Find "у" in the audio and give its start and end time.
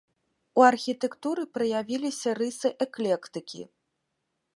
0.59-0.63